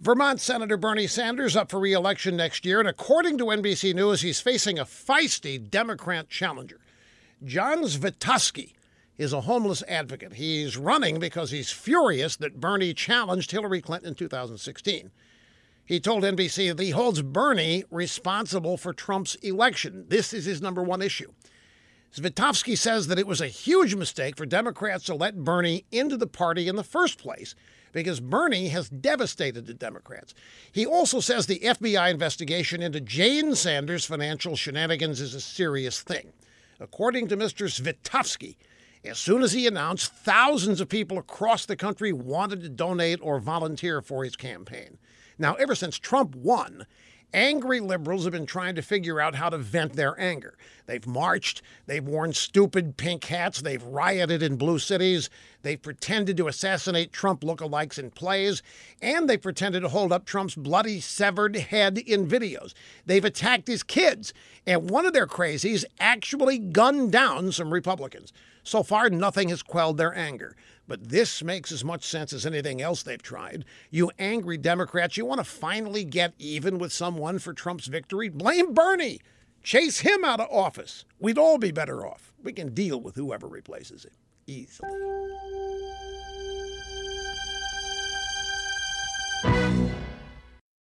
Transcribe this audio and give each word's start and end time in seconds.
Vermont 0.00 0.40
Senator 0.40 0.78
Bernie 0.78 1.06
Sanders 1.06 1.54
up 1.54 1.70
for 1.70 1.78
re 1.78 1.92
election 1.92 2.34
next 2.34 2.64
year, 2.64 2.80
and 2.80 2.88
according 2.88 3.36
to 3.36 3.44
NBC 3.46 3.94
News, 3.94 4.22
he's 4.22 4.40
facing 4.40 4.78
a 4.78 4.86
feisty 4.86 5.58
Democrat 5.70 6.30
challenger. 6.30 6.80
John 7.44 7.82
Svitavsky 7.82 8.72
is 9.18 9.34
a 9.34 9.42
homeless 9.42 9.82
advocate. 9.86 10.32
He's 10.32 10.78
running 10.78 11.18
because 11.18 11.50
he's 11.50 11.70
furious 11.70 12.36
that 12.36 12.60
Bernie 12.60 12.94
challenged 12.94 13.50
Hillary 13.50 13.82
Clinton 13.82 14.08
in 14.08 14.14
2016. 14.14 15.10
He 15.84 16.00
told 16.00 16.22
NBC 16.22 16.74
that 16.74 16.82
he 16.82 16.92
holds 16.92 17.20
Bernie 17.20 17.84
responsible 17.90 18.78
for 18.78 18.94
Trump's 18.94 19.34
election. 19.36 20.06
This 20.08 20.32
is 20.32 20.46
his 20.46 20.62
number 20.62 20.82
one 20.82 21.02
issue. 21.02 21.30
Svitavsky 22.14 22.76
says 22.76 23.06
that 23.06 23.18
it 23.18 23.26
was 23.26 23.40
a 23.40 23.46
huge 23.46 23.94
mistake 23.94 24.36
for 24.36 24.44
Democrats 24.44 25.04
to 25.04 25.14
let 25.14 25.44
Bernie 25.44 25.84
into 25.92 26.16
the 26.16 26.26
party 26.26 26.66
in 26.66 26.76
the 26.76 26.82
first 26.82 27.18
place 27.18 27.54
because 27.92 28.20
Bernie 28.20 28.68
has 28.68 28.88
devastated 28.88 29.66
the 29.66 29.74
Democrats. 29.74 30.34
He 30.72 30.84
also 30.84 31.20
says 31.20 31.46
the 31.46 31.60
FBI 31.60 32.10
investigation 32.10 32.82
into 32.82 33.00
Jane 33.00 33.54
Sanders' 33.54 34.04
financial 34.04 34.56
shenanigans 34.56 35.20
is 35.20 35.34
a 35.34 35.40
serious 35.40 36.00
thing. 36.00 36.32
According 36.80 37.28
to 37.28 37.36
Mr. 37.36 37.68
Svitavsky, 37.68 38.56
as 39.04 39.18
soon 39.18 39.42
as 39.42 39.52
he 39.52 39.66
announced, 39.66 40.12
thousands 40.12 40.80
of 40.80 40.88
people 40.88 41.18
across 41.18 41.64
the 41.64 41.76
country 41.76 42.12
wanted 42.12 42.60
to 42.62 42.68
donate 42.68 43.20
or 43.22 43.38
volunteer 43.38 44.02
for 44.02 44.24
his 44.24 44.36
campaign. 44.36 44.98
Now, 45.38 45.54
ever 45.54 45.74
since 45.74 45.98
Trump 45.98 46.34
won, 46.34 46.86
Angry 47.32 47.78
liberals 47.78 48.24
have 48.24 48.32
been 48.32 48.46
trying 48.46 48.74
to 48.74 48.82
figure 48.82 49.20
out 49.20 49.36
how 49.36 49.48
to 49.48 49.58
vent 49.58 49.92
their 49.92 50.18
anger. 50.20 50.56
They've 50.86 51.06
marched, 51.06 51.62
they've 51.86 52.04
worn 52.04 52.32
stupid 52.32 52.96
pink 52.96 53.24
hats, 53.24 53.60
they've 53.60 53.82
rioted 53.82 54.42
in 54.42 54.56
blue 54.56 54.80
cities, 54.80 55.30
they've 55.62 55.80
pretended 55.80 56.36
to 56.38 56.48
assassinate 56.48 57.12
Trump 57.12 57.42
lookalikes 57.42 57.98
in 57.98 58.10
plays, 58.10 58.62
and 59.00 59.30
they 59.30 59.36
pretended 59.36 59.80
to 59.80 59.88
hold 59.88 60.10
up 60.10 60.24
Trump's 60.24 60.56
bloody 60.56 60.98
severed 60.98 61.54
head 61.54 61.98
in 61.98 62.26
videos. 62.26 62.74
They've 63.06 63.24
attacked 63.24 63.68
his 63.68 63.84
kids, 63.84 64.32
and 64.66 64.90
one 64.90 65.06
of 65.06 65.12
their 65.12 65.28
crazies 65.28 65.84
actually 66.00 66.58
gunned 66.58 67.12
down 67.12 67.52
some 67.52 67.72
Republicans. 67.72 68.32
So 68.62 68.82
far, 68.82 69.10
nothing 69.10 69.48
has 69.48 69.62
quelled 69.62 69.96
their 69.96 70.16
anger. 70.16 70.56
But 70.86 71.08
this 71.08 71.42
makes 71.42 71.70
as 71.70 71.84
much 71.84 72.04
sense 72.04 72.32
as 72.32 72.44
anything 72.44 72.82
else 72.82 73.02
they've 73.02 73.22
tried. 73.22 73.64
You 73.90 74.10
angry 74.18 74.58
Democrats, 74.58 75.16
you 75.16 75.24
want 75.24 75.38
to 75.38 75.44
finally 75.44 76.04
get 76.04 76.34
even 76.38 76.78
with 76.78 76.92
someone 76.92 77.38
for 77.38 77.52
Trump's 77.52 77.86
victory? 77.86 78.28
Blame 78.28 78.74
Bernie. 78.74 79.20
Chase 79.62 80.00
him 80.00 80.24
out 80.24 80.40
of 80.40 80.50
office. 80.50 81.04
We'd 81.18 81.38
all 81.38 81.58
be 81.58 81.70
better 81.70 82.06
off. 82.06 82.32
We 82.42 82.52
can 82.52 82.74
deal 82.74 83.00
with 83.00 83.14
whoever 83.14 83.46
replaces 83.46 84.04
him 84.04 84.12
easily. 84.46 84.90